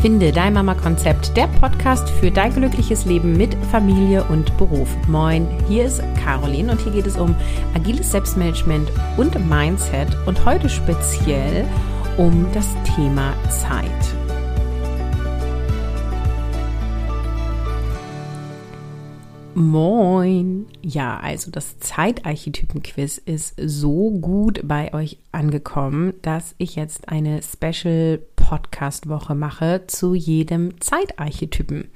[0.00, 4.88] Finde dein Mama-Konzept, der Podcast für dein glückliches Leben mit Familie und Beruf.
[5.08, 7.34] Moin, hier ist Caroline und hier geht es um
[7.74, 11.66] agiles Selbstmanagement und Mindset und heute speziell
[12.16, 13.90] um das Thema Zeit.
[19.56, 20.66] Moin!
[20.80, 27.42] Ja, also das Zeitarchetypen-Quiz ist so gut bei euch angekommen, dass ich jetzt eine
[28.48, 31.90] Special-Podcast-Woche mache zu jedem Zeitarchetypen.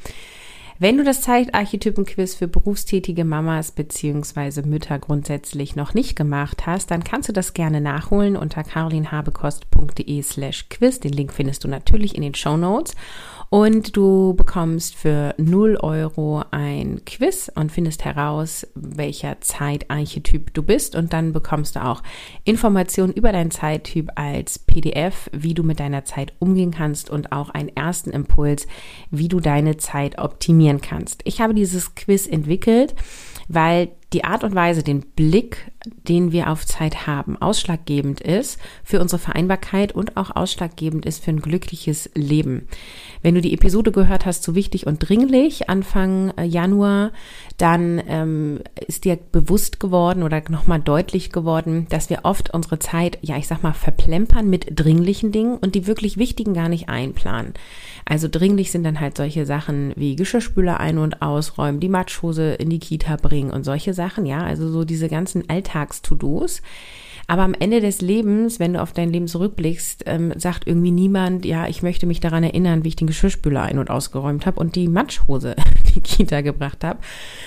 [0.82, 4.62] Wenn du das Zeitarchetypen-Quiz für berufstätige Mamas bzw.
[4.62, 10.68] Mütter grundsätzlich noch nicht gemacht hast, dann kannst du das gerne nachholen unter carolinhabekost.de slash
[10.70, 10.98] quiz.
[10.98, 12.96] Den Link findest du natürlich in den Show Notes.
[13.52, 20.96] Und du bekommst für 0 Euro ein Quiz und findest heraus, welcher Zeitarchetyp du bist.
[20.96, 22.02] Und dann bekommst du auch
[22.44, 27.50] Informationen über deinen Zeittyp als PDF, wie du mit deiner Zeit umgehen kannst und auch
[27.50, 28.66] einen ersten Impuls,
[29.10, 30.18] wie du deine Zeit
[30.80, 31.20] kannst.
[31.24, 32.94] Ich habe dieses Quiz entwickelt,
[33.48, 39.00] weil die Art und Weise, den Blick, den wir auf Zeit haben, ausschlaggebend ist für
[39.00, 42.68] unsere Vereinbarkeit und auch ausschlaggebend ist für ein glückliches Leben.
[43.22, 47.12] Wenn du die Episode gehört hast, so wichtig und dringlich, Anfang äh, Januar,
[47.56, 53.18] dann ähm, ist dir bewusst geworden oder nochmal deutlich geworden, dass wir oft unsere Zeit,
[53.22, 57.54] ja, ich sag mal, verplempern mit dringlichen Dingen und die wirklich wichtigen gar nicht einplanen.
[58.04, 62.70] Also dringlich sind dann halt solche Sachen wie Geschirrspüler ein- und ausräumen, die Matschhose in
[62.70, 66.62] die Kita bringen und solche Sachen, ja, also so diese ganzen Alltags-To-Dos
[67.32, 71.46] aber am Ende des Lebens, wenn du auf dein Leben zurückblickst, ähm, sagt irgendwie niemand,
[71.46, 74.76] ja, ich möchte mich daran erinnern, wie ich den Geschirrspüler ein- und ausgeräumt habe und
[74.76, 75.52] die Matschhose
[75.86, 76.98] in die Kita gebracht habe,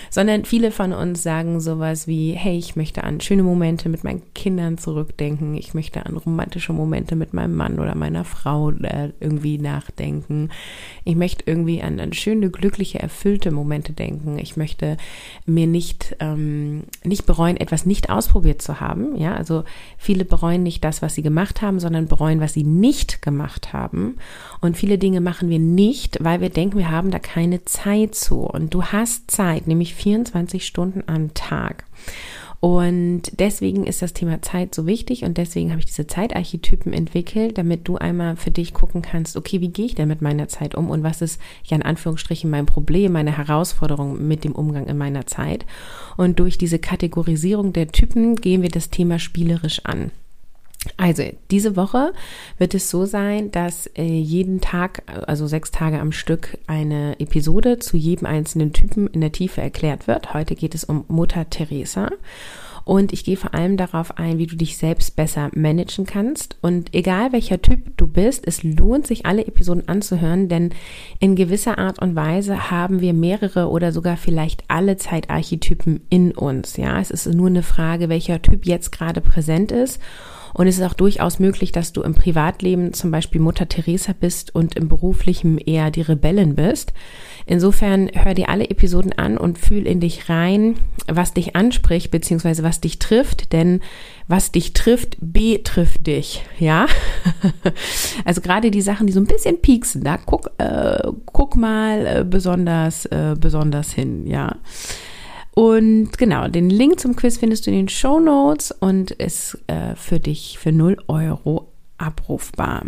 [0.09, 4.23] sondern viele von uns sagen sowas wie, hey, ich möchte an schöne Momente mit meinen
[4.33, 9.59] Kindern zurückdenken, ich möchte an romantische Momente mit meinem Mann oder meiner Frau äh, irgendwie
[9.59, 10.49] nachdenken,
[11.03, 14.97] ich möchte irgendwie an, an schöne, glückliche, erfüllte Momente denken, ich möchte
[15.45, 19.63] mir nicht, ähm, nicht bereuen, etwas nicht ausprobiert zu haben, ja, also
[19.97, 24.17] viele bereuen nicht das, was sie gemacht haben, sondern bereuen, was sie nicht gemacht haben.
[24.61, 28.41] Und viele Dinge machen wir nicht, weil wir denken, wir haben da keine Zeit zu.
[28.41, 31.85] Und du hast Zeit, nämlich 24 Stunden am Tag.
[32.59, 37.57] Und deswegen ist das Thema Zeit so wichtig und deswegen habe ich diese Zeitarchetypen entwickelt,
[37.57, 40.75] damit du einmal für dich gucken kannst, okay, wie gehe ich denn mit meiner Zeit
[40.75, 44.97] um und was ist ja in Anführungsstrichen mein Problem, meine Herausforderung mit dem Umgang in
[44.97, 45.65] meiner Zeit.
[46.17, 50.11] Und durch diese Kategorisierung der Typen gehen wir das Thema spielerisch an.
[50.97, 52.13] Also, diese Woche
[52.57, 57.79] wird es so sein, dass äh, jeden Tag, also sechs Tage am Stück, eine Episode
[57.79, 60.33] zu jedem einzelnen Typen in der Tiefe erklärt wird.
[60.33, 62.09] Heute geht es um Mutter Teresa.
[62.85, 66.55] Und ich gehe vor allem darauf ein, wie du dich selbst besser managen kannst.
[66.61, 70.69] Und egal welcher Typ du bist, es lohnt sich, alle Episoden anzuhören, denn
[71.19, 76.77] in gewisser Art und Weise haben wir mehrere oder sogar vielleicht alle Zeitarchetypen in uns.
[76.77, 79.99] Ja, es ist nur eine Frage, welcher Typ jetzt gerade präsent ist
[80.55, 84.55] und es ist auch durchaus möglich, dass du im Privatleben zum Beispiel Mutter Teresa bist
[84.55, 86.93] und im beruflichen eher die Rebellin bist.
[87.45, 90.75] Insofern hör dir alle Episoden an und fühl in dich rein,
[91.07, 93.81] was dich anspricht, beziehungsweise was dich trifft, denn
[94.29, 96.85] was dich trifft, betrifft dich, ja?
[98.23, 102.23] also gerade die Sachen, die so ein bisschen pieksen, da guck, äh, guck mal äh,
[102.23, 104.55] besonders, äh, besonders hin, ja?
[105.55, 109.95] Und genau, den Link zum Quiz findest du in den Show Notes und ist äh,
[109.95, 112.85] für dich für 0 Euro abrufbar.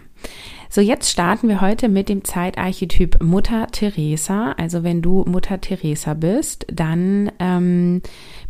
[0.69, 4.51] So, jetzt starten wir heute mit dem Zeitarchetyp Mutter Teresa.
[4.57, 8.01] Also wenn du Mutter Teresa bist, dann ähm,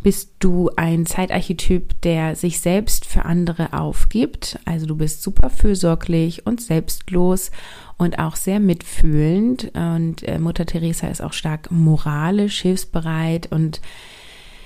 [0.02, 4.58] bist du ein Zeitarchetyp, der sich selbst für andere aufgibt.
[4.64, 7.52] Also du bist super fürsorglich und selbstlos
[7.98, 9.72] und auch sehr mitfühlend.
[9.74, 13.80] Und äh, Mutter Teresa ist auch stark moralisch, hilfsbereit und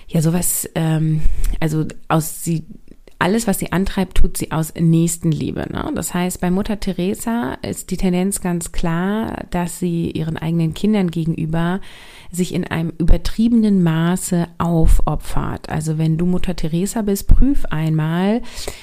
[0.06, 1.22] ja, sowas, ähm,
[1.58, 2.66] also aus sie
[3.22, 5.66] alles, was sie antreibt, tut sie aus Nächstenliebe.
[5.72, 5.92] Ne?
[5.94, 11.08] Das heißt, bei Mutter Teresa ist die Tendenz ganz klar, dass sie ihren eigenen Kindern
[11.08, 11.80] gegenüber
[12.32, 15.68] sich in einem übertriebenen Maße aufopfert.
[15.68, 18.42] Also wenn du Mutter Teresa bist, prüf einmal,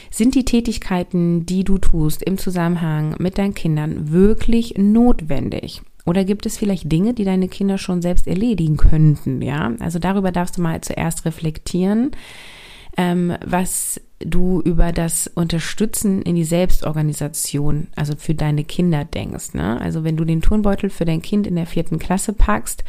[0.10, 5.82] sind die Tätigkeiten, die du tust im Zusammenhang mit deinen Kindern wirklich notwendig?
[6.06, 9.42] Oder gibt es vielleicht Dinge, die deine Kinder schon selbst erledigen könnten?
[9.42, 12.12] Ja, also darüber darfst du mal zuerst reflektieren,
[13.00, 19.54] ähm, was du über das Unterstützen in die Selbstorganisation, also für deine Kinder denkst.
[19.54, 19.80] Ne?
[19.80, 22.84] Also wenn du den Turnbeutel für dein Kind in der vierten Klasse packst,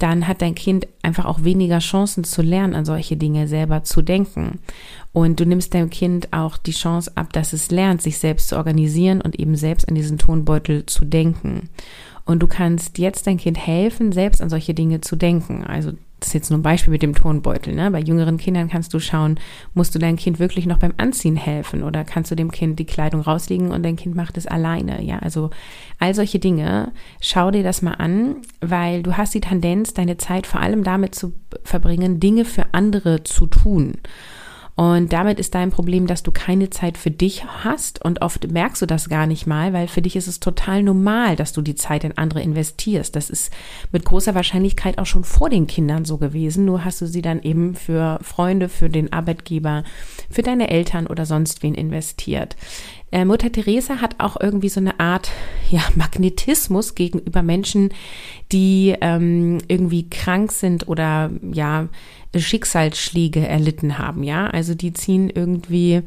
[0.00, 4.02] dann hat dein Kind einfach auch weniger Chancen zu lernen, an solche Dinge selber zu
[4.02, 4.58] denken.
[5.12, 8.56] Und du nimmst deinem Kind auch die Chance ab, dass es lernt, sich selbst zu
[8.56, 11.70] organisieren und eben selbst an diesen Tonbeutel zu denken.
[12.26, 15.64] Und du kannst jetzt dein Kind helfen, selbst an solche Dinge zu denken.
[15.64, 17.74] Also das ist jetzt nur ein Beispiel mit dem Tonbeutel.
[17.74, 17.90] Ne?
[17.90, 19.38] Bei jüngeren Kindern kannst du schauen,
[19.74, 22.86] musst du deinem Kind wirklich noch beim Anziehen helfen oder kannst du dem Kind die
[22.86, 25.02] Kleidung rauslegen und dein Kind macht es alleine.
[25.02, 25.50] Ja, also
[25.98, 26.92] all solche Dinge.
[27.20, 31.14] Schau dir das mal an, weil du hast die Tendenz, deine Zeit vor allem damit
[31.14, 31.32] zu
[31.64, 33.92] verbringen, Dinge für andere zu tun.
[34.76, 38.82] Und damit ist dein Problem, dass du keine Zeit für dich hast und oft merkst
[38.82, 41.76] du das gar nicht mal, weil für dich ist es total normal, dass du die
[41.76, 43.16] Zeit in andere investierst.
[43.16, 43.50] Das ist
[43.90, 46.66] mit großer Wahrscheinlichkeit auch schon vor den Kindern so gewesen.
[46.66, 49.82] Nur hast du sie dann eben für Freunde, für den Arbeitgeber,
[50.28, 52.54] für deine Eltern oder sonst wen investiert.
[53.12, 55.30] Äh, Mutter Teresa hat auch irgendwie so eine Art
[55.70, 57.94] ja, Magnetismus gegenüber Menschen,
[58.52, 61.88] die ähm, irgendwie krank sind oder ja
[62.40, 64.22] Schicksalsschläge erlitten haben.
[64.22, 66.02] Ja, also die ziehen irgendwie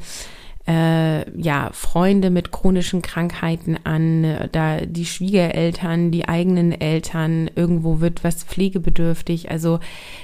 [0.69, 8.23] äh, ja, Freunde mit chronischen Krankheiten an, da die Schwiegereltern, die eigenen Eltern, irgendwo wird
[8.23, 9.49] was pflegebedürftig.
[9.49, 9.79] Also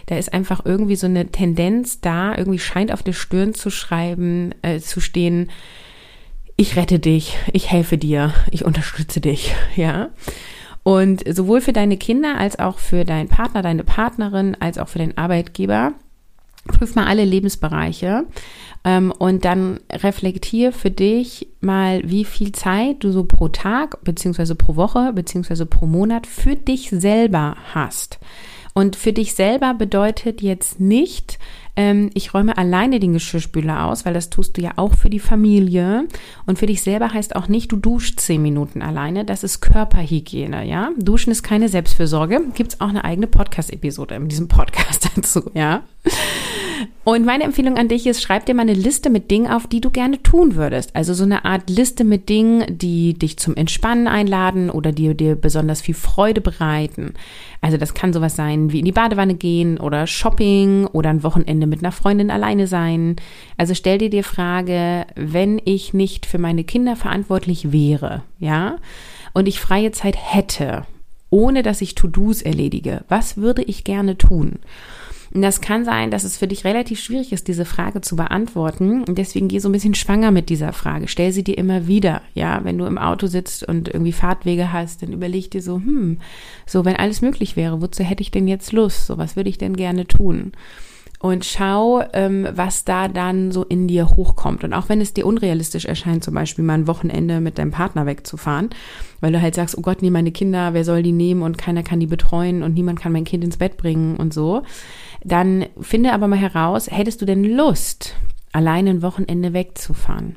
[0.06, 4.54] da ist einfach irgendwie so eine Tendenz da, irgendwie scheint auf der Stirn zu schreiben,
[4.62, 5.50] äh, zu stehen,
[6.58, 10.10] ich rette dich, ich helfe dir, ich unterstütze dich, ja.
[10.86, 15.00] Und sowohl für deine Kinder als auch für deinen Partner, deine Partnerin, als auch für
[15.00, 15.94] den Arbeitgeber,
[16.68, 18.26] prüf mal alle Lebensbereiche
[18.84, 24.54] ähm, und dann reflektier für dich mal, wie viel Zeit du so pro Tag, beziehungsweise
[24.54, 28.20] pro Woche, beziehungsweise pro Monat für dich selber hast.
[28.76, 31.40] Und für dich selber bedeutet jetzt nicht,
[31.75, 35.19] ähm, ich räume alleine den Geschirrspüler aus, weil das tust du ja auch für die
[35.19, 36.07] Familie.
[36.45, 39.25] Und für dich selber heißt auch nicht, du duschst zehn Minuten alleine.
[39.25, 40.89] Das ist Körperhygiene, ja.
[40.98, 42.42] Duschen ist keine Selbstfürsorge.
[42.54, 45.83] Gibt's auch eine eigene Podcast-Episode in diesem Podcast dazu, ja.
[47.04, 49.81] Und meine Empfehlung an dich ist, schreib dir mal eine Liste mit Dingen auf, die
[49.81, 50.95] du gerne tun würdest.
[50.95, 55.36] Also so eine Art Liste mit Dingen, die dich zum Entspannen einladen oder die dir
[55.36, 57.13] besonders viel Freude bereiten.
[57.62, 61.68] Also das kann sowas sein wie in die Badewanne gehen oder Shopping oder ein Wochenende
[61.68, 63.16] mit einer Freundin alleine sein.
[63.57, 68.77] Also stell dir die Frage, wenn ich nicht für meine Kinder verantwortlich wäre, ja,
[69.33, 70.86] und ich freie Zeit hätte,
[71.30, 74.60] ohne dass ich To-Dos erledige, was würde ich gerne tun?
[75.33, 79.04] Und das kann sein, dass es für dich relativ schwierig ist, diese Frage zu beantworten.
[79.04, 81.07] Und deswegen geh so ein bisschen schwanger mit dieser Frage.
[81.07, 82.22] Stell sie dir immer wieder.
[82.33, 86.19] Ja, wenn du im Auto sitzt und irgendwie Fahrtwege hast, dann überleg dir so, hm,
[86.66, 89.07] so, wenn alles möglich wäre, wozu hätte ich denn jetzt Lust?
[89.07, 90.54] So, was würde ich denn gerne tun?
[91.25, 94.63] und schau, ähm, was da dann so in dir hochkommt.
[94.63, 98.06] Und auch wenn es dir unrealistisch erscheint, zum Beispiel mal ein Wochenende mit deinem Partner
[98.06, 98.69] wegzufahren,
[99.22, 101.83] weil du halt sagst, oh Gott, nee, meine Kinder, wer soll die nehmen und keiner
[101.83, 104.63] kann die betreuen und niemand kann mein Kind ins Bett bringen und so,
[105.25, 108.16] dann finde aber mal heraus, hättest du denn Lust,
[108.51, 110.36] allein ein Wochenende wegzufahren?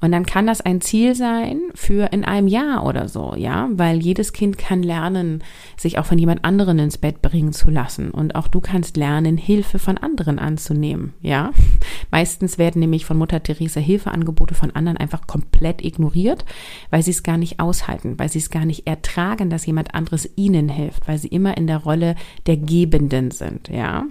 [0.00, 4.02] Und dann kann das ein Ziel sein für in einem Jahr oder so, ja, weil
[4.02, 5.42] jedes Kind kann lernen,
[5.78, 8.10] sich auch von jemand anderen ins Bett bringen zu lassen.
[8.10, 11.52] Und auch du kannst lernen, Hilfe von anderen anzunehmen, ja.
[12.10, 16.44] Meistens werden nämlich von Mutter Teresa Hilfeangebote von anderen einfach komplett ignoriert,
[16.90, 20.28] weil sie es gar nicht aushalten, weil sie es gar nicht ertragen, dass jemand anderes
[20.36, 22.16] ihnen hilft, weil sie immer in der Rolle
[22.46, 24.04] der Gebenden sind, ja.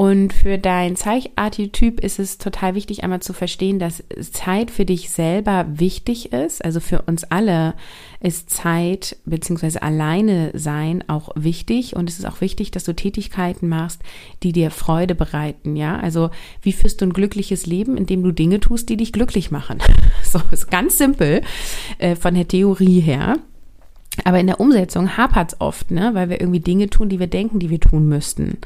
[0.00, 5.10] Und für dein Zeicharchetyp ist es total wichtig, einmal zu verstehen, dass Zeit für dich
[5.10, 6.64] selber wichtig ist.
[6.64, 7.74] Also für uns alle
[8.18, 11.96] ist Zeit beziehungsweise alleine sein auch wichtig.
[11.96, 14.00] Und es ist auch wichtig, dass du Tätigkeiten machst,
[14.42, 15.76] die dir Freude bereiten.
[15.76, 16.30] Ja, also
[16.62, 19.80] wie führst du ein glückliches Leben, indem du Dinge tust, die dich glücklich machen?
[20.22, 21.42] So ist ganz simpel
[21.98, 23.36] äh, von der Theorie her.
[24.24, 26.14] Aber in der Umsetzung hapert es oft, ne?
[26.14, 28.56] weil wir irgendwie Dinge tun, die wir denken, die wir tun müssten.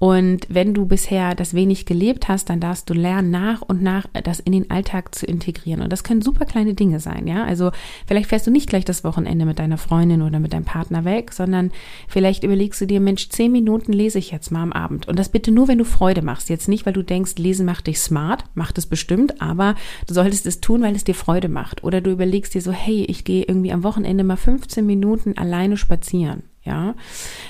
[0.00, 4.06] Und wenn du bisher das wenig gelebt hast, dann darfst du lernen, nach und nach
[4.24, 5.82] das in den Alltag zu integrieren.
[5.82, 7.44] Und das können super kleine Dinge sein, ja.
[7.44, 7.70] Also
[8.06, 11.34] vielleicht fährst du nicht gleich das Wochenende mit deiner Freundin oder mit deinem Partner weg,
[11.34, 11.70] sondern
[12.08, 15.06] vielleicht überlegst du dir, Mensch, zehn Minuten lese ich jetzt mal am Abend.
[15.06, 16.48] Und das bitte nur, wenn du Freude machst.
[16.48, 19.74] Jetzt nicht, weil du denkst, lesen macht dich smart, macht es bestimmt, aber
[20.06, 21.84] du solltest es tun, weil es dir Freude macht.
[21.84, 25.76] Oder du überlegst dir so, hey, ich gehe irgendwie am Wochenende mal 15 Minuten alleine
[25.76, 26.44] spazieren.
[26.70, 26.94] Ja,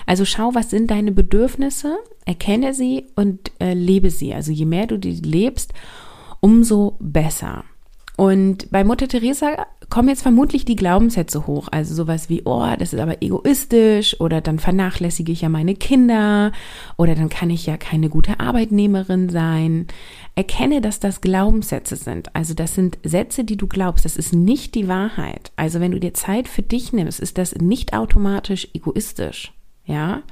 [0.06, 4.32] also schau, was sind deine Bedürfnisse, erkenne sie und äh, lebe sie.
[4.32, 5.74] Also je mehr du die lebst,
[6.40, 7.64] umso besser.
[8.20, 11.68] Und bei Mutter Teresa kommen jetzt vermutlich die Glaubenssätze hoch.
[11.70, 16.52] Also sowas wie, oh, das ist aber egoistisch oder dann vernachlässige ich ja meine Kinder
[16.98, 19.86] oder dann kann ich ja keine gute Arbeitnehmerin sein.
[20.34, 22.36] Erkenne, dass das Glaubenssätze sind.
[22.36, 24.04] Also das sind Sätze, die du glaubst.
[24.04, 25.50] Das ist nicht die Wahrheit.
[25.56, 29.54] Also wenn du dir Zeit für dich nimmst, ist das nicht automatisch egoistisch.
[29.84, 30.22] Ja,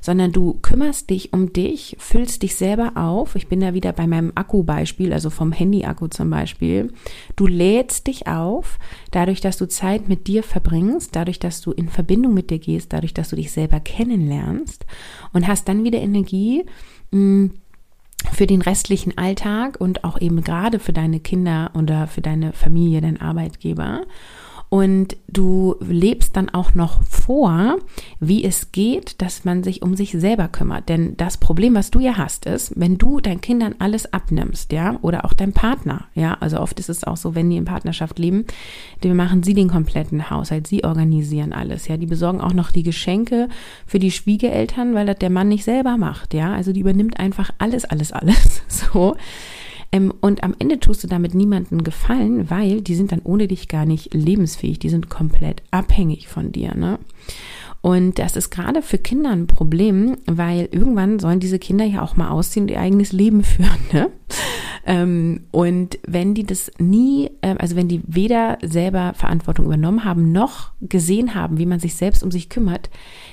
[0.00, 3.34] sondern du kümmerst dich um dich, füllst dich selber auf.
[3.34, 6.92] Ich bin da wieder bei meinem Akku-Beispiel, also vom Handy-Akku zum Beispiel.
[7.36, 8.78] Du lädst dich auf,
[9.10, 12.92] dadurch, dass du Zeit mit dir verbringst, dadurch, dass du in Verbindung mit dir gehst,
[12.92, 14.86] dadurch, dass du dich selber kennenlernst
[15.32, 16.64] und hast dann wieder Energie,
[17.10, 17.50] mh, mm,
[18.32, 23.00] für den restlichen Alltag und auch eben gerade für deine Kinder oder für deine Familie,
[23.00, 24.02] deinen Arbeitgeber
[24.70, 27.78] und du lebst dann auch noch vor,
[28.20, 30.88] wie es geht, dass man sich um sich selber kümmert.
[30.88, 34.98] Denn das Problem, was du ja hast, ist, wenn du deinen Kindern alles abnimmst, ja,
[35.00, 38.18] oder auch deinem Partner, ja, also oft ist es auch so, wenn die in Partnerschaft
[38.18, 38.44] leben,
[39.00, 42.82] dann machen sie den kompletten Haushalt, sie organisieren alles, ja, die besorgen auch noch die
[42.82, 43.48] Geschenke
[43.86, 47.50] für die Schwiegereltern, weil das der Mann nicht selber macht, ja, also die übernimmt einfach
[47.58, 49.16] alles, alles, alles, so.
[49.90, 53.68] Ähm, und am Ende tust du damit niemanden gefallen, weil die sind dann ohne dich
[53.68, 54.78] gar nicht lebensfähig.
[54.78, 56.74] Die sind komplett abhängig von dir.
[56.74, 56.98] Ne?
[57.88, 62.16] Und das ist gerade für Kinder ein Problem, weil irgendwann sollen diese Kinder ja auch
[62.16, 63.78] mal ausziehen und ihr eigenes Leben führen.
[63.94, 64.10] Ne?
[64.84, 70.32] Ähm, und wenn die das nie, äh, also wenn die weder selber Verantwortung übernommen haben,
[70.32, 72.90] noch gesehen haben, wie man sich selbst um sich kümmert,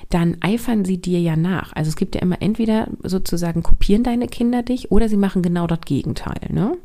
[0.09, 1.73] dann eifern sie dir ja nach.
[1.75, 5.67] Also es gibt ja immer entweder sozusagen kopieren deine Kinder dich oder sie machen genau
[5.67, 6.47] das Gegenteil.
[6.49, 6.77] Ne?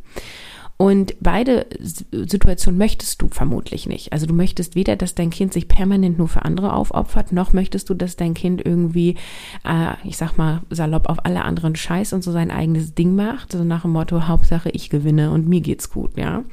[0.80, 4.14] Und beide Situationen möchtest du vermutlich nicht.
[4.14, 7.90] Also du möchtest weder, dass dein Kind sich permanent nur für andere aufopfert, noch möchtest
[7.90, 9.16] du, dass dein Kind irgendwie,
[9.62, 13.52] äh, ich sag mal, salopp auf alle anderen Scheiß und so sein eigenes Ding macht.
[13.52, 16.44] So nach dem Motto, Hauptsache ich gewinne und mir geht's gut, ja.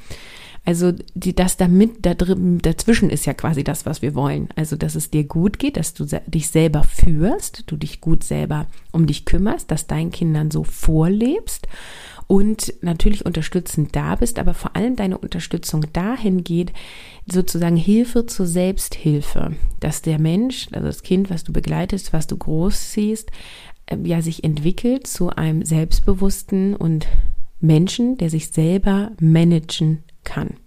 [0.66, 4.50] Also die, das damit da drin, dazwischen ist ja quasi das, was wir wollen.
[4.56, 8.66] Also dass es dir gut geht, dass du dich selber führst, du dich gut selber
[8.92, 11.66] um dich kümmerst, dass deinen Kindern so vorlebst
[12.28, 16.72] und natürlich unterstützend da bist, aber vor allem deine Unterstützung dahin geht,
[17.26, 22.36] sozusagen Hilfe zur Selbsthilfe, dass der Mensch, also das Kind, was du begleitest, was du
[22.36, 23.30] groß siehst,
[23.86, 27.08] äh, ja sich entwickelt zu einem selbstbewussten und
[27.60, 30.58] Menschen, der sich selber managen kann.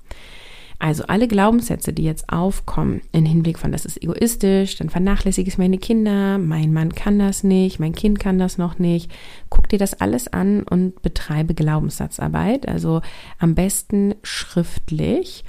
[0.82, 5.60] Also alle Glaubenssätze, die jetzt aufkommen, im Hinblick von, das ist egoistisch, dann vernachlässige ich
[5.60, 9.12] meine Kinder, mein Mann kann das nicht, mein Kind kann das noch nicht.
[9.52, 12.68] Guck dir das alles an und betreibe Glaubenssatzarbeit.
[12.68, 13.04] Also
[13.38, 15.44] am besten schriftlich.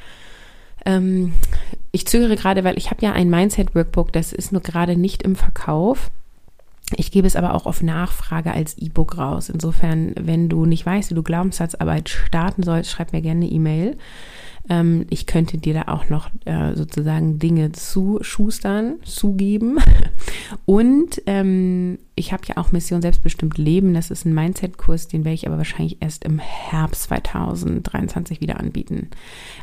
[0.84, 1.32] Ähm,
[1.92, 5.34] ich zögere gerade, weil ich habe ja ein Mindset-Workbook, das ist nur gerade nicht im
[5.34, 6.10] Verkauf.
[6.96, 9.48] Ich gebe es aber auch auf Nachfrage als E-Book raus.
[9.48, 13.96] Insofern, wenn du nicht weißt, wie du Glaubenssatzarbeit starten sollst, schreib mir gerne eine E-Mail.
[14.68, 19.78] Ähm, ich könnte dir da auch noch äh, sozusagen Dinge zuschustern, zugeben.
[20.64, 23.94] Und ähm, ich habe ja auch Mission Selbstbestimmt Leben.
[23.94, 29.10] Das ist ein Mindset-Kurs, den werde ich aber wahrscheinlich erst im Herbst 2023 wieder anbieten.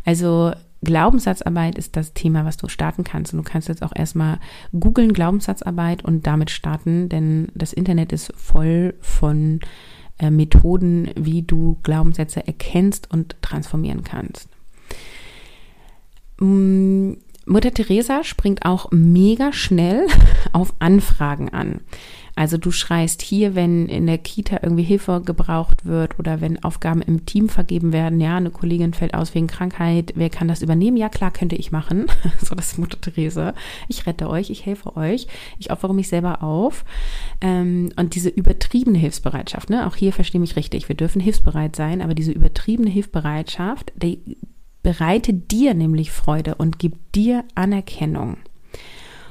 [0.06, 0.52] Also
[0.82, 3.34] Glaubenssatzarbeit ist das Thema, was du starten kannst.
[3.34, 4.40] Und du kannst jetzt auch erstmal
[4.78, 9.60] googeln Glaubenssatzarbeit und damit starten, denn das Internet ist voll von
[10.20, 14.50] äh, Methoden, wie du Glaubenssätze erkennst und transformieren kannst.
[16.40, 17.14] Mm,
[17.46, 20.06] Mutter Teresa springt auch mega schnell
[20.54, 21.82] auf Anfragen an.
[22.36, 27.02] Also du schreist hier, wenn in der Kita irgendwie Hilfe gebraucht wird oder wenn Aufgaben
[27.02, 30.96] im Team vergeben werden, ja, eine Kollegin fällt aus wegen Krankheit, wer kann das übernehmen?
[30.96, 32.06] Ja, klar, könnte ich machen.
[32.42, 33.56] so, das ist Mutter Teresa.
[33.90, 35.28] Ich rette euch, ich helfe euch,
[35.58, 36.86] ich opfere mich selber auf.
[37.42, 42.02] Ähm, und diese übertriebene Hilfsbereitschaft, ne, auch hier verstehe mich richtig, wir dürfen hilfsbereit sein,
[42.02, 44.38] aber diese übertriebene Hilfsbereitschaft, die
[44.84, 48.38] bereitet dir nämlich Freude und gibt dir Anerkennung.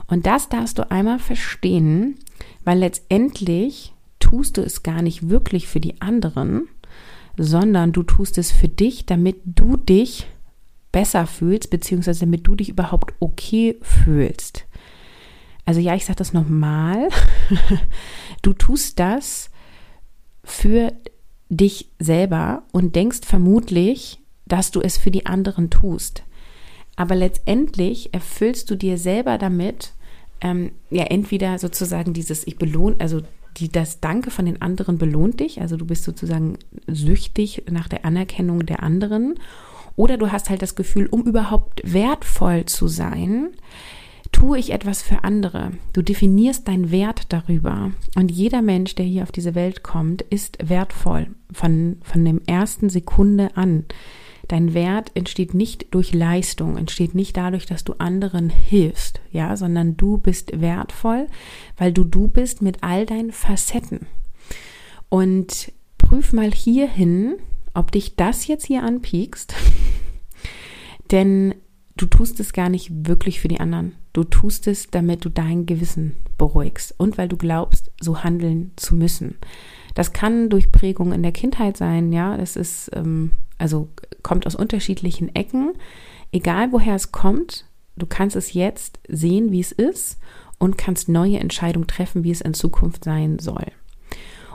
[0.07, 2.17] Und das darfst du einmal verstehen,
[2.64, 6.69] weil letztendlich tust du es gar nicht wirklich für die anderen,
[7.37, 10.26] sondern du tust es für dich, damit du dich
[10.93, 14.67] besser fühlst, beziehungsweise damit du dich überhaupt okay fühlst.
[15.64, 17.09] Also ja, ich sage das nochmal.
[18.43, 19.50] Du tust das
[20.45, 20.93] für
[21.49, 26.23] dich selber und denkst vermutlich, dass du es für die anderen tust.
[26.97, 29.93] Aber letztendlich erfüllst du dir selber damit,
[30.40, 33.23] ähm, ja entweder sozusagen dieses ich belohne, also
[33.57, 38.05] die, das Danke von den anderen belohnt dich, also du bist sozusagen süchtig nach der
[38.05, 39.35] Anerkennung der anderen,
[39.97, 43.49] oder du hast halt das Gefühl, um überhaupt wertvoll zu sein,
[44.31, 45.73] tue ich etwas für andere.
[45.93, 47.90] Du definierst deinen Wert darüber.
[48.14, 52.90] Und jeder Mensch, der hier auf diese Welt kommt, ist wertvoll von, von dem ersten
[52.90, 53.87] Sekunde an.
[54.49, 59.99] Dein Wert entsteht nicht durch Leistung, entsteht nicht dadurch, dass du anderen hilfst, ja, sondern
[59.99, 61.26] du bist wertvoll,
[61.76, 64.07] weil du du bist mit all deinen Facetten.
[65.11, 67.37] Und prüf mal hierhin,
[67.75, 69.55] ob dich das jetzt hier anpiekst,
[71.11, 71.55] denn
[71.97, 73.97] du tust es gar nicht wirklich für die anderen.
[74.14, 78.95] Du tust es, damit du dein Gewissen beruhigst und weil du glaubst, so handeln zu
[78.95, 79.37] müssen.
[79.95, 82.37] Das kann durch Prägung in der Kindheit sein, ja.
[82.37, 83.88] Das ist, ähm, also
[84.22, 85.72] kommt aus unterschiedlichen Ecken.
[86.32, 90.18] Egal woher es kommt, du kannst es jetzt sehen, wie es ist
[90.58, 93.66] und kannst neue Entscheidungen treffen, wie es in Zukunft sein soll.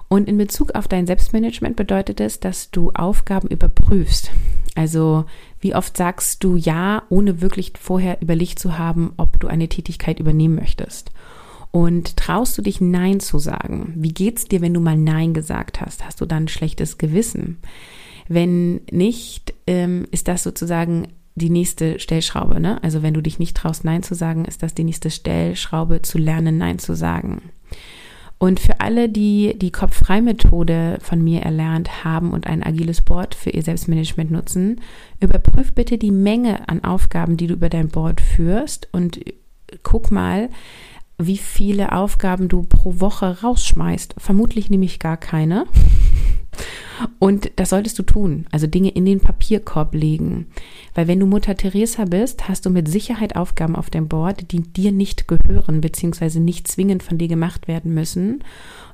[0.09, 4.31] Und in Bezug auf dein Selbstmanagement bedeutet es, dass du Aufgaben überprüfst.
[4.75, 5.25] Also
[5.59, 10.19] wie oft sagst du ja, ohne wirklich vorher überlegt zu haben, ob du eine Tätigkeit
[10.19, 11.11] übernehmen möchtest.
[11.71, 13.93] Und traust du dich Nein zu sagen?
[13.95, 16.05] Wie geht's dir, wenn du mal Nein gesagt hast?
[16.05, 17.57] Hast du dann ein schlechtes Gewissen?
[18.27, 22.59] Wenn nicht, ähm, ist das sozusagen die nächste Stellschraube.
[22.59, 22.81] Ne?
[22.83, 26.17] Also wenn du dich nicht traust, Nein zu sagen, ist das die nächste Stellschraube, zu
[26.17, 27.41] lernen, Nein zu sagen.
[28.37, 33.51] Und für alle, die die Kopf-Frei-Methode von mir erlernt haben und ein agiles Board für
[33.51, 34.81] ihr Selbstmanagement nutzen,
[35.21, 39.19] überprüf bitte die Menge an Aufgaben, die du über dein Board führst und
[39.81, 40.49] guck mal,
[41.17, 44.15] wie viele Aufgaben du pro Woche rausschmeißt.
[44.17, 45.65] Vermutlich nämlich gar keine.
[47.19, 50.47] Und das solltest du tun, also Dinge in den Papierkorb legen.
[50.93, 54.61] Weil wenn du Mutter Teresa bist, hast du mit Sicherheit Aufgaben auf dem Board, die
[54.61, 58.43] dir nicht gehören, beziehungsweise nicht zwingend von dir gemacht werden müssen.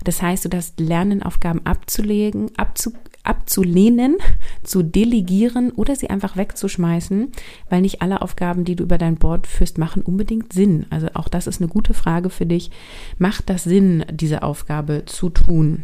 [0.03, 4.17] Das heißt, du darfst lernen, Aufgaben abzulegen, abzu, abzulehnen,
[4.63, 7.31] zu delegieren oder sie einfach wegzuschmeißen,
[7.69, 10.85] weil nicht alle Aufgaben, die du über dein Board führst, machen unbedingt Sinn.
[10.89, 12.71] Also auch das ist eine gute Frage für dich.
[13.17, 15.83] Macht das Sinn, diese Aufgabe zu tun?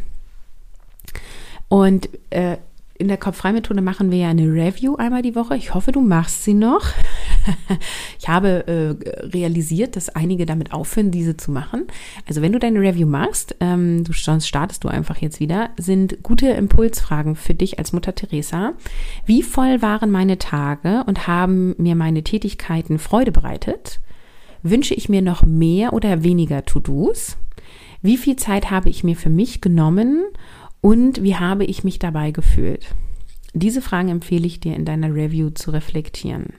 [1.67, 2.57] Und äh,
[2.97, 5.57] in der Kopf-Frei-Methode machen wir ja eine Review einmal die Woche.
[5.57, 6.85] Ich hoffe, du machst sie noch.
[8.19, 11.87] ich habe äh, realisiert, dass einige damit aufhören, diese zu machen.
[12.25, 16.23] Also wenn du deine Review machst, ähm, du, sonst startest du einfach jetzt wieder, sind
[16.23, 18.73] gute Impulsfragen für dich als Mutter Teresa.
[19.25, 23.99] Wie voll waren meine Tage und haben mir meine Tätigkeiten Freude bereitet?
[24.63, 27.35] Wünsche ich mir noch mehr oder weniger To-Dos?
[28.01, 30.23] Wie viel Zeit habe ich mir für mich genommen
[30.85, 32.93] und wie habe ich mich dabei gefühlt?
[33.55, 36.53] Diese Fragen empfehle ich dir in deiner Review zu reflektieren.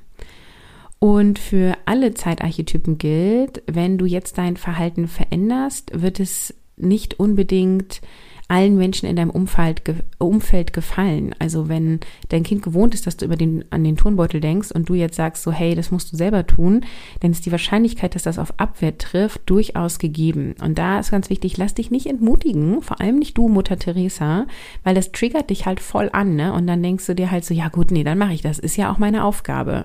[0.98, 8.00] Und für alle Zeitarchetypen gilt, wenn du jetzt dein Verhalten veränderst, wird es nicht unbedingt
[8.48, 9.82] allen Menschen in deinem Umfeld,
[10.18, 11.34] Umfeld gefallen.
[11.38, 14.88] Also wenn dein Kind gewohnt ist, dass du über den, an den Turnbeutel denkst und
[14.88, 16.84] du jetzt sagst so, hey, das musst du selber tun,
[17.20, 20.54] dann ist die Wahrscheinlichkeit, dass das auf Abwehr trifft, durchaus gegeben.
[20.62, 24.46] Und da ist ganz wichtig, lass dich nicht entmutigen, vor allem nicht du, Mutter Teresa,
[24.84, 26.52] weil das triggert dich halt voll an, ne?
[26.52, 28.76] Und dann denkst du dir halt so, ja gut, nee, dann mache ich das, ist
[28.76, 29.84] ja auch meine Aufgabe.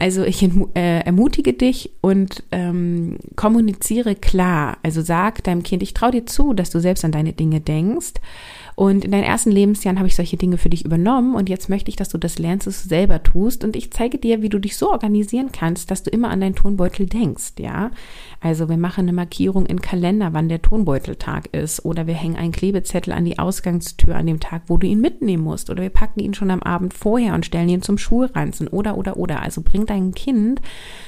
[0.00, 4.78] Also ich äh, ermutige dich und ähm, kommuniziere klar.
[4.82, 8.14] Also sag deinem Kind, ich traue dir zu, dass du selbst an deine Dinge denkst
[8.80, 11.90] und in deinen ersten Lebensjahren habe ich solche Dinge für dich übernommen und jetzt möchte
[11.90, 14.58] ich, dass du das lernst, dass du selber tust und ich zeige dir, wie du
[14.58, 17.90] dich so organisieren kannst, dass du immer an deinen Tonbeutel denkst, ja.
[18.40, 22.52] Also wir machen eine Markierung in Kalender, wann der Tonbeuteltag ist oder wir hängen einen
[22.52, 26.20] Klebezettel an die Ausgangstür an dem Tag, wo du ihn mitnehmen musst oder wir packen
[26.20, 29.42] ihn schon am Abend vorher und stellen ihn zum Schulranzen oder oder oder.
[29.42, 30.62] Also bring dein Kind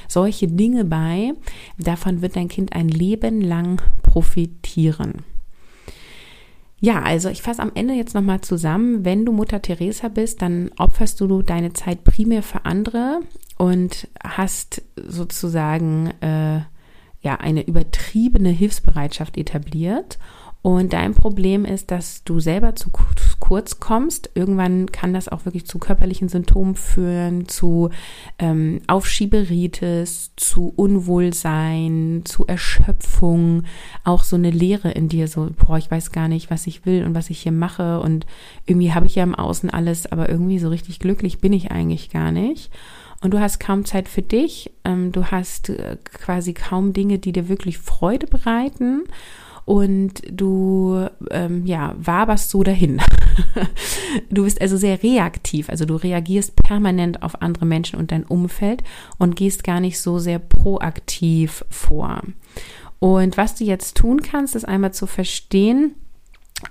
[0.07, 1.33] solche Dinge bei,
[1.79, 5.23] davon wird dein Kind ein Leben lang profitieren.
[6.83, 9.05] Ja, also ich fasse am Ende jetzt nochmal zusammen.
[9.05, 13.21] Wenn du Mutter Teresa bist, dann opferst du deine Zeit primär für andere
[13.57, 16.57] und hast sozusagen äh,
[17.21, 20.19] ja eine übertriebene Hilfsbereitschaft etabliert
[20.63, 22.89] und dein Problem ist, dass du selber zu
[23.41, 24.29] kurz kommst.
[24.33, 27.89] Irgendwann kann das auch wirklich zu körperlichen Symptomen führen, zu
[28.39, 33.63] ähm, Aufschieberitis, zu Unwohlsein, zu Erschöpfung,
[34.05, 37.03] auch so eine Leere in dir, so, boah, ich weiß gar nicht, was ich will
[37.03, 38.25] und was ich hier mache und
[38.65, 42.09] irgendwie habe ich ja im Außen alles, aber irgendwie so richtig glücklich bin ich eigentlich
[42.09, 42.71] gar nicht.
[43.19, 47.33] Und du hast kaum Zeit für dich, ähm, du hast äh, quasi kaum Dinge, die
[47.33, 49.03] dir wirklich Freude bereiten
[49.65, 53.01] und du ähm, ja waberst so dahin.
[54.29, 58.83] du bist also sehr reaktiv, also du reagierst permanent auf andere Menschen und dein Umfeld
[59.17, 62.21] und gehst gar nicht so sehr proaktiv vor.
[62.99, 65.95] Und was du jetzt tun kannst, ist einmal zu verstehen,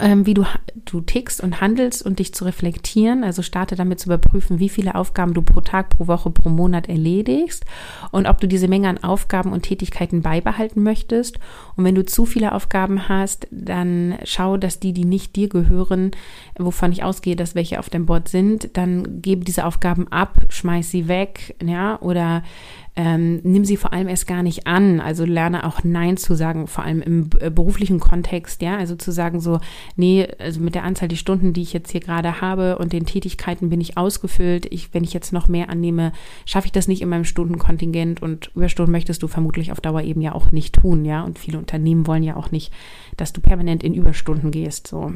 [0.01, 0.45] ähm, wie du,
[0.85, 3.25] du tickst und handelst und dich zu reflektieren.
[3.25, 6.89] Also starte damit zu überprüfen, wie viele Aufgaben du pro Tag, pro Woche, pro Monat
[6.89, 7.65] erledigst
[8.11, 11.39] und ob du diese Menge an Aufgaben und Tätigkeiten beibehalten möchtest.
[11.77, 16.11] Und wenn du zu viele Aufgaben hast, dann schau, dass die, die nicht dir gehören,
[16.59, 20.91] wovon ich ausgehe, dass welche auf dem Board sind, dann gebe diese Aufgaben ab, schmeiß
[20.91, 22.43] sie weg, ja, oder
[22.95, 25.01] Ähm, nimm sie vor allem erst gar nicht an.
[25.01, 28.77] Also lerne auch Nein zu sagen, vor allem im äh, beruflichen Kontext, ja.
[28.77, 29.61] Also zu sagen so,
[29.97, 33.07] nee, also mit der Anzahl die Stunden, die ich jetzt hier gerade habe und den
[33.07, 34.67] Tätigkeiten bin ich ausgefüllt.
[34.71, 36.13] Ich, wenn ich jetzt noch mehr annehme,
[36.45, 40.21] schaffe ich das nicht in meinem Stundenkontingent und Überstunden möchtest du vermutlich auf Dauer eben
[40.21, 41.23] ja auch nicht tun, ja.
[41.23, 42.73] Und viele Unternehmen wollen ja auch nicht,
[43.17, 45.15] dass du permanent in Überstunden gehst, so.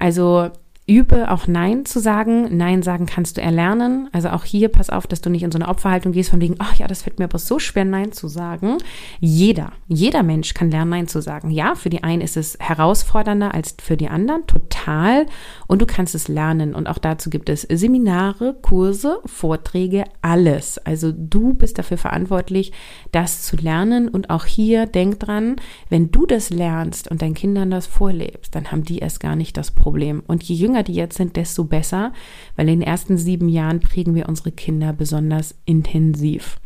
[0.00, 0.50] Also
[0.88, 2.56] übe auch Nein zu sagen.
[2.56, 4.08] Nein sagen kannst du erlernen.
[4.12, 6.56] Also auch hier pass auf, dass du nicht in so eine Opferhaltung gehst von wegen,
[6.58, 8.78] ach ja, das fällt mir aber so schwer, Nein zu sagen.
[9.20, 11.50] Jeder, jeder Mensch kann lernen, Nein zu sagen.
[11.50, 15.26] Ja, für die einen ist es herausfordernder als für die anderen, total.
[15.66, 16.74] Und du kannst es lernen.
[16.74, 20.78] Und auch dazu gibt es Seminare, Kurse, Vorträge, alles.
[20.78, 22.72] Also du bist dafür verantwortlich,
[23.12, 24.08] das zu lernen.
[24.08, 25.56] Und auch hier denk dran,
[25.90, 29.58] wenn du das lernst und deinen Kindern das vorlebst, dann haben die erst gar nicht
[29.58, 30.22] das Problem.
[30.26, 32.12] Und je jünger jünger die jetzt sind, desto besser,
[32.56, 36.58] weil in den ersten sieben Jahren prägen wir unsere Kinder besonders intensiv.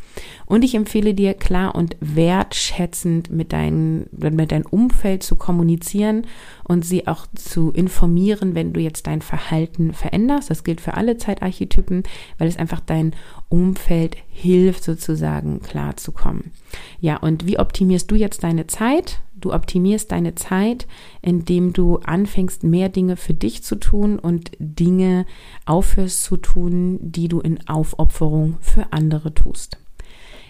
[0.47, 6.27] Und ich empfehle dir klar und wertschätzend mit, dein, mit deinem Umfeld zu kommunizieren
[6.65, 10.51] und sie auch zu informieren, wenn du jetzt dein Verhalten veränderst.
[10.51, 12.03] Das gilt für alle Zeitarchetypen,
[12.39, 13.15] weil es einfach dein
[13.49, 16.53] Umfeld hilft, sozusagen klarzukommen.
[17.01, 19.21] Ja, und wie optimierst du jetzt deine Zeit?
[19.43, 20.87] Du optimierst deine Zeit,
[21.21, 25.27] indem du anfängst, mehr Dinge für dich zu tun und Dinge
[25.67, 29.82] aufhörst zu tun, die du in Aufopferung für andere tust.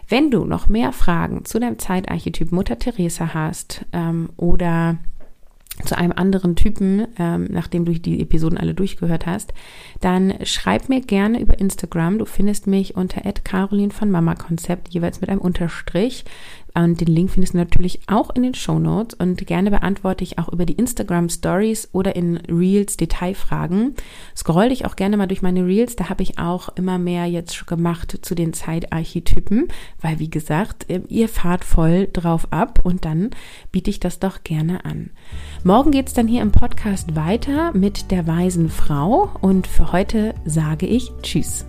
[0.09, 4.99] Wenn du noch mehr Fragen zu deinem Zeitarchetyp Mutter Teresa hast ähm, oder
[5.85, 9.55] zu einem anderen Typen, ähm, nachdem du die Episoden alle durchgehört hast,
[10.01, 12.19] dann schreib mir gerne über Instagram.
[12.19, 16.25] Du findest mich unter Caroline von Mama Konzept, jeweils mit einem Unterstrich.
[16.75, 20.39] Und den Link findest du natürlich auch in den Show Notes und gerne beantworte ich
[20.39, 23.95] auch über die Instagram Stories oder in Reels Detailfragen.
[24.37, 27.67] Scroll dich auch gerne mal durch meine Reels, da habe ich auch immer mehr jetzt
[27.67, 29.69] gemacht zu den Zeitarchetypen,
[30.01, 33.31] weil wie gesagt, ähm, ihr fahrt voll drauf ab und dann
[33.71, 35.11] biete ich das doch gerne an.
[35.65, 40.35] Morgen geht es dann hier im Podcast weiter mit der weisen Frau und für heute
[40.45, 41.67] sage ich Tschüss.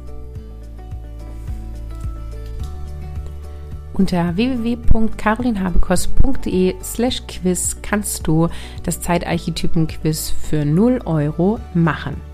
[3.93, 8.49] Unter www.carolinhabekost.de slash quiz kannst du
[8.83, 12.32] das Zeitarchetypen-Quiz für 0 Euro machen.